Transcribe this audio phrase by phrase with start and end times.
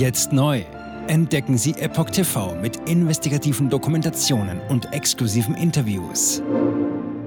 [0.00, 0.64] Jetzt neu.
[1.08, 6.42] Entdecken Sie Epoch TV mit investigativen Dokumentationen und exklusiven Interviews.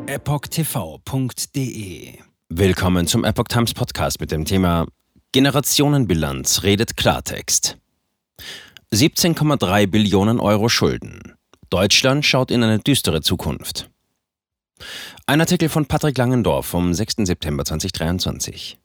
[0.08, 1.38] EpochTV.de
[2.50, 4.88] Willkommen zum Epoch Times Podcast mit dem Thema
[5.34, 7.78] Generationenbilanz redet Klartext.
[8.92, 11.36] 17,3 Billionen Euro Schulden.
[11.70, 13.92] Deutschland schaut in eine düstere Zukunft.
[15.28, 17.18] Ein Artikel von Patrick Langendorf vom 6.
[17.18, 18.80] September 2023.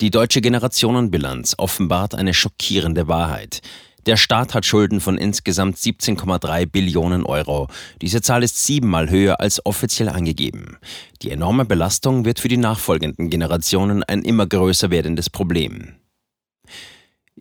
[0.00, 3.60] Die deutsche Generationenbilanz offenbart eine schockierende Wahrheit.
[4.06, 7.68] Der Staat hat Schulden von insgesamt 17,3 Billionen Euro.
[8.00, 10.78] Diese Zahl ist siebenmal höher als offiziell angegeben.
[11.20, 15.99] Die enorme Belastung wird für die nachfolgenden Generationen ein immer größer werdendes Problem.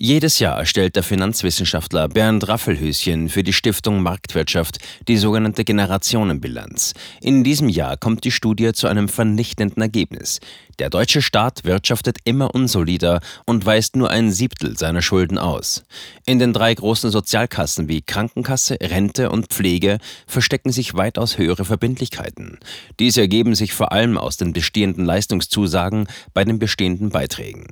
[0.02, 4.77] Jedes Jahr erstellt der Finanzwissenschaftler Bernd Raffelhöschen für die Stiftung Marktwirtschaft
[5.09, 6.94] die sogenannte Generationenbilanz.
[7.20, 10.39] In diesem Jahr kommt die Studie zu einem vernichtenden Ergebnis.
[10.80, 15.84] Der deutsche Staat wirtschaftet immer unsolider und weist nur ein Siebtel seiner Schulden aus.
[16.25, 22.58] In den drei großen Sozialkassen wie Krankenkasse, Rente und Pflege verstecken sich weitaus höhere Verbindlichkeiten.
[23.02, 27.67] Diese ergeben sich vor allem aus den bestehenden Leistungszusagen bei den bestehenden Beiträgen.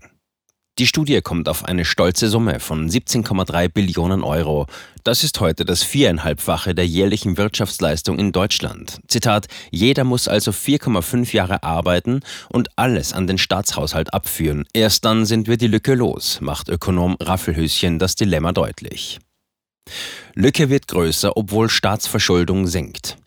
[0.80, 4.68] Die Studie kommt auf eine stolze Summe von 17,3 Billionen Euro.
[5.04, 9.00] Das ist heute das viereinhalbfache der jährlichen Wirtschaftsleistung in Deutschland.
[9.08, 14.66] Zitat, jeder muss also 4,5 Jahre arbeiten und alles an den Staatshaushalt abführen.
[14.72, 19.18] Erst dann sind wir die Lücke los, macht Ökonom Raffelhöschen das Dilemma deutlich.
[20.36, 23.18] Lücke wird größer, obwohl Staatsverschuldung sinkt.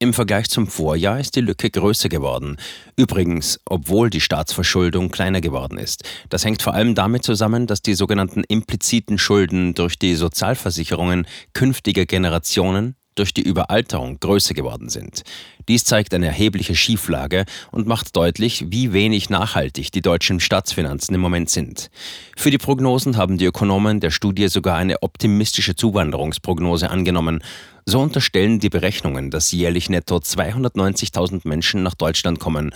[0.00, 2.56] Im Vergleich zum Vorjahr ist die Lücke größer geworden.
[2.94, 6.04] Übrigens, obwohl die Staatsverschuldung kleiner geworden ist.
[6.28, 12.06] Das hängt vor allem damit zusammen, dass die sogenannten impliziten Schulden durch die Sozialversicherungen künftiger
[12.06, 15.22] Generationen durch die Überalterung größer geworden sind.
[15.68, 21.20] Dies zeigt eine erhebliche Schieflage und macht deutlich, wie wenig nachhaltig die deutschen Staatsfinanzen im
[21.20, 21.90] Moment sind.
[22.36, 27.42] Für die Prognosen haben die Ökonomen der Studie sogar eine optimistische Zuwanderungsprognose angenommen.
[27.84, 32.72] So unterstellen die Berechnungen, dass jährlich netto 290.000 Menschen nach Deutschland kommen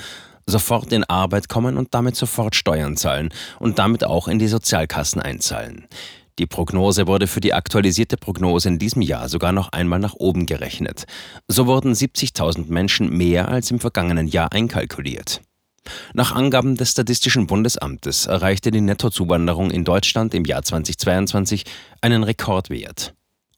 [0.46, 5.22] sofort in Arbeit kommen und damit sofort Steuern zahlen und damit auch in die Sozialkassen
[5.22, 5.86] einzahlen.
[6.38, 10.46] Die Prognose wurde für die aktualisierte Prognose in diesem Jahr sogar noch einmal nach oben
[10.46, 11.04] gerechnet.
[11.46, 15.42] So wurden 70.000 Menschen mehr als im vergangenen Jahr einkalkuliert.
[16.14, 21.64] Nach Angaben des Statistischen Bundesamtes erreichte die Nettozuwanderung in Deutschland im Jahr 2022
[22.00, 23.14] einen Rekordwert.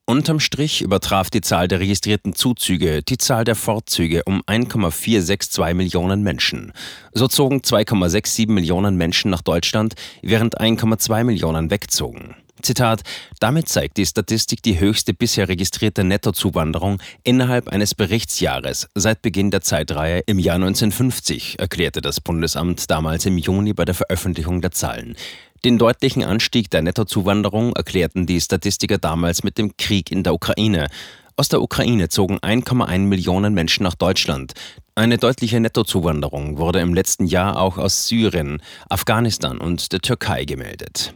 [0.06, 6.22] Unterm Strich übertraf die Zahl der registrierten Zuzüge die Zahl der Fortzüge um 1,462 Millionen
[6.22, 6.72] Menschen.
[7.12, 12.36] So zogen 2,67 Millionen Menschen nach Deutschland, während 1,2 Millionen wegzogen.
[12.64, 13.02] Zitat,
[13.40, 19.60] damit zeigt die Statistik die höchste bisher registrierte Nettozuwanderung innerhalb eines Berichtsjahres seit Beginn der
[19.60, 25.16] Zeitreihe im Jahr 1950, erklärte das Bundesamt damals im Juni bei der Veröffentlichung der Zahlen.
[25.64, 30.88] Den deutlichen Anstieg der Nettozuwanderung erklärten die Statistiker damals mit dem Krieg in der Ukraine.
[31.36, 34.52] Aus der Ukraine zogen 1,1 Millionen Menschen nach Deutschland.
[34.94, 41.14] Eine deutliche Nettozuwanderung wurde im letzten Jahr auch aus Syrien, Afghanistan und der Türkei gemeldet.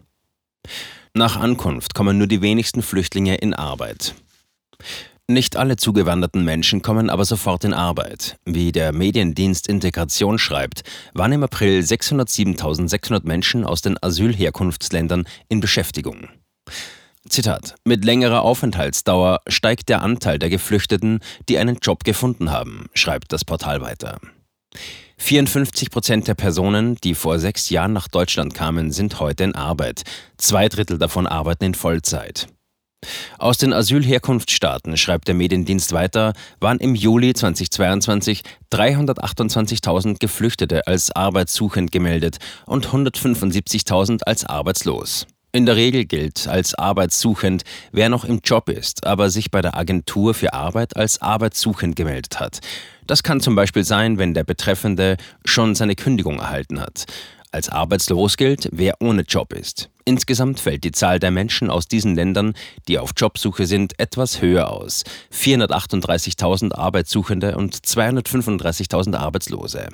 [1.19, 4.15] Nach Ankunft kommen nur die wenigsten Flüchtlinge in Arbeit.
[5.27, 8.37] Nicht alle zugewanderten Menschen kommen aber sofort in Arbeit.
[8.45, 10.85] Wie der Mediendienst Integration schreibt,
[11.15, 16.29] waren im April 607.600 Menschen aus den Asylherkunftsländern in Beschäftigung.
[17.29, 21.19] Zitat: Mit längerer Aufenthaltsdauer steigt der Anteil der Geflüchteten,
[21.49, 24.21] die einen Job gefunden haben, schreibt das Portal weiter.
[25.19, 30.03] 54 Prozent der Personen, die vor sechs Jahren nach Deutschland kamen, sind heute in Arbeit.
[30.39, 32.49] Zwei Drittel davon arbeiten in Vollzeit.
[33.39, 38.43] Aus den Asylherkunftsstaaten, schreibt der Mediendienst weiter, waren im Juli 2022
[38.73, 45.27] 328.000 Geflüchtete als arbeitssuchend gemeldet und 175.000 als arbeitslos.
[45.51, 49.77] In der Regel gilt als arbeitssuchend, wer noch im Job ist, aber sich bei der
[49.77, 52.61] Agentur für Arbeit als arbeitssuchend gemeldet hat.
[53.07, 55.17] Das kann zum Beispiel sein, wenn der Betreffende
[55.47, 57.07] schon seine Kündigung erhalten hat.
[57.51, 59.89] Als arbeitslos gilt, wer ohne Job ist.
[60.05, 62.53] Insgesamt fällt die Zahl der Menschen aus diesen Ländern,
[62.87, 65.05] die auf Jobsuche sind, etwas höher aus.
[65.33, 69.89] 438.000 Arbeitssuchende und 235.000 Arbeitslose.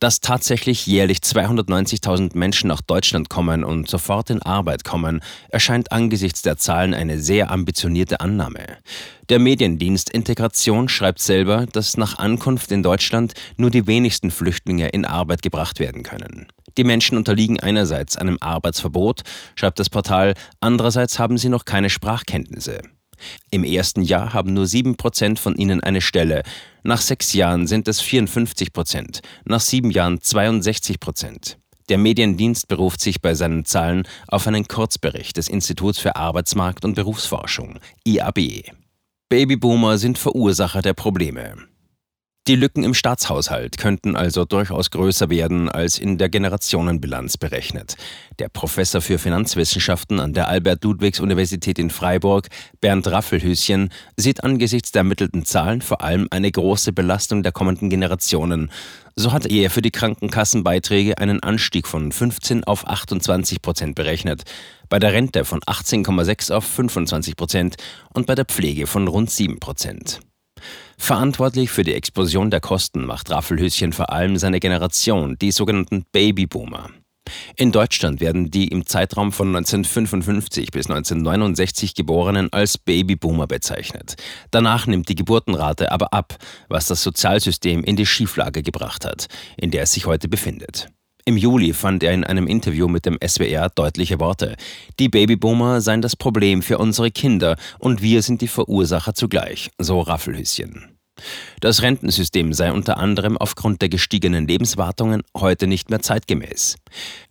[0.00, 5.20] Dass tatsächlich jährlich 290.000 Menschen nach Deutschland kommen und sofort in Arbeit kommen,
[5.50, 8.78] erscheint angesichts der Zahlen eine sehr ambitionierte Annahme.
[9.28, 15.04] Der Mediendienst Integration schreibt selber, dass nach Ankunft in Deutschland nur die wenigsten Flüchtlinge in
[15.04, 16.48] Arbeit gebracht werden können.
[16.78, 19.20] Die Menschen unterliegen einerseits einem Arbeitsverbot,
[19.54, 22.80] schreibt das Portal, andererseits haben sie noch keine Sprachkenntnisse.
[23.50, 26.42] Im ersten Jahr haben nur 7% von ihnen eine Stelle.
[26.82, 31.58] Nach sechs Jahren sind es 54 Prozent, nach sieben Jahren 62 Prozent.
[31.88, 36.94] Der Mediendienst beruft sich bei seinen Zahlen auf einen Kurzbericht des Instituts für Arbeitsmarkt und
[36.94, 38.62] Berufsforschung, IAB.
[39.28, 41.69] Babyboomer sind Verursacher der Probleme.
[42.48, 47.96] Die Lücken im Staatshaushalt könnten also durchaus größer werden als in der Generationenbilanz berechnet.
[48.38, 52.48] Der Professor für Finanzwissenschaften an der Albert-Ludwigs-Universität in Freiburg,
[52.80, 58.70] Bernd Raffelhüschen, sieht angesichts der ermittelten Zahlen vor allem eine große Belastung der kommenden Generationen.
[59.16, 64.44] So hat er für die Krankenkassenbeiträge einen Anstieg von 15 auf 28 Prozent berechnet,
[64.88, 67.76] bei der Rente von 18,6 auf 25 Prozent
[68.14, 70.20] und bei der Pflege von rund 7 Prozent.
[70.98, 76.90] Verantwortlich für die Explosion der Kosten macht Raffelhüschen vor allem seine Generation, die sogenannten Babyboomer.
[77.56, 84.16] In Deutschland werden die im Zeitraum von 1955 bis 1969 Geborenen als Babyboomer bezeichnet.
[84.50, 86.36] Danach nimmt die Geburtenrate aber ab,
[86.68, 89.26] was das Sozialsystem in die Schieflage gebracht hat,
[89.56, 90.88] in der es sich heute befindet.
[91.24, 94.56] Im Juli fand er in einem Interview mit dem SWR deutliche Worte.
[94.98, 100.00] Die Babyboomer seien das Problem für unsere Kinder und wir sind die Verursacher zugleich, so
[100.00, 100.96] Raffelhüschen.
[101.60, 106.76] Das Rentensystem sei unter anderem aufgrund der gestiegenen Lebenswartungen heute nicht mehr zeitgemäß.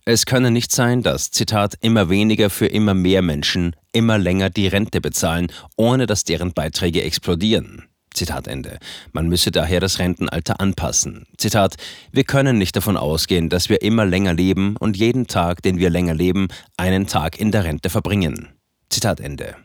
[0.06, 4.68] Es könne nicht sein, dass, Zitat, immer weniger für immer mehr Menschen immer länger die
[4.68, 7.89] Rente bezahlen, ohne dass deren Beiträge explodieren.
[8.14, 8.80] Zitat Ende.
[9.12, 11.26] Man müsse daher das Rentenalter anpassen.
[11.38, 11.76] Zitat,
[12.12, 15.90] wir können nicht davon ausgehen, dass wir immer länger leben und jeden Tag, den wir
[15.90, 16.48] länger leben,
[16.78, 18.50] einen Tag in der Rente verbringen.
[18.90, 19.56] Zitat Ende.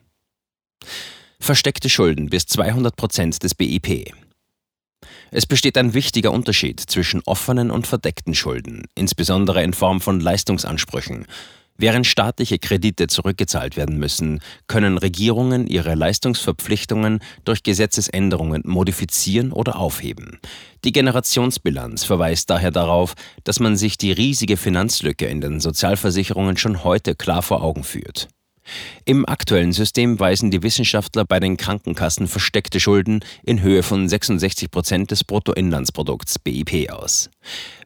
[1.41, 4.13] Versteckte Schulden bis 200 Prozent des BIP.
[5.31, 11.27] Es besteht ein wichtiger Unterschied zwischen offenen und verdeckten Schulden, insbesondere in Form von Leistungsansprüchen.
[11.77, 20.39] Während staatliche Kredite zurückgezahlt werden müssen, können Regierungen ihre Leistungsverpflichtungen durch Gesetzesänderungen modifizieren oder aufheben.
[20.85, 26.85] Die Generationsbilanz verweist daher darauf, dass man sich die riesige Finanzlücke in den Sozialversicherungen schon
[26.85, 28.29] heute klar vor Augen führt.
[29.05, 34.71] Im aktuellen System weisen die Wissenschaftler bei den Krankenkassen versteckte Schulden in Höhe von 66
[34.71, 37.29] Prozent des Bruttoinlandsprodukts BIP aus.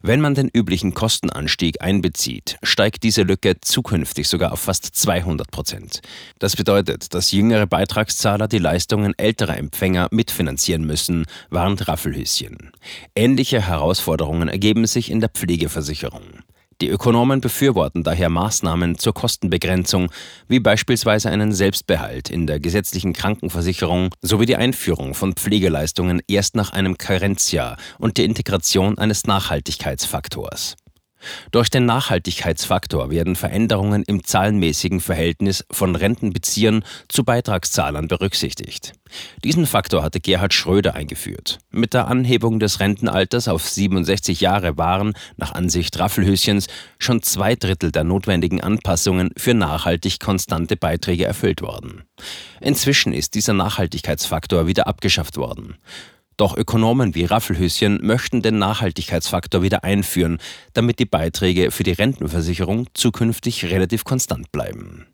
[0.01, 6.01] Wenn man den üblichen Kostenanstieg einbezieht, steigt diese Lücke zukünftig sogar auf fast 200 Prozent.
[6.39, 12.71] Das bedeutet, dass jüngere Beitragszahler die Leistungen älterer Empfänger mitfinanzieren müssen, warnt Raffelhüschen.
[13.15, 16.23] Ähnliche Herausforderungen ergeben sich in der Pflegeversicherung.
[16.81, 20.11] Die Ökonomen befürworten daher Maßnahmen zur Kostenbegrenzung,
[20.47, 26.71] wie beispielsweise einen Selbstbehalt in der gesetzlichen Krankenversicherung sowie die Einführung von Pflegeleistungen erst nach
[26.71, 30.77] einem Karenzjahr und die Integration eines Nachhaltigkeitsfaktors.
[31.51, 38.93] Durch den Nachhaltigkeitsfaktor werden Veränderungen im zahlenmäßigen Verhältnis von Rentenbeziehern zu Beitragszahlern berücksichtigt.
[39.43, 41.59] Diesen Faktor hatte Gerhard Schröder eingeführt.
[41.71, 46.67] Mit der Anhebung des Rentenalters auf 67 Jahre waren, nach Ansicht Raffelhüschens,
[46.99, 52.03] schon zwei Drittel der notwendigen Anpassungen für nachhaltig konstante Beiträge erfüllt worden.
[52.61, 55.75] Inzwischen ist dieser Nachhaltigkeitsfaktor wieder abgeschafft worden.
[56.39, 60.37] Doch Ökonomen wie Raffelhüschen möchten den Nachhaltigkeitsfaktor wieder einführen,
[60.71, 65.05] damit die Beiträge für die Rentenversicherung zukünftig relativ konstant bleiben.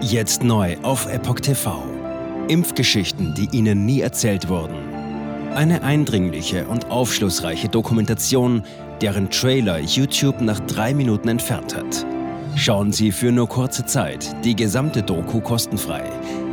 [0.00, 1.82] Jetzt neu auf Epoch TV.
[2.46, 4.76] Impfgeschichten, die Ihnen nie erzählt wurden.
[5.56, 8.62] Eine eindringliche und aufschlussreiche Dokumentation,
[9.00, 12.06] deren Trailer YouTube nach drei Minuten entfernt hat.
[12.54, 16.04] Schauen Sie für nur kurze Zeit die gesamte Doku kostenfrei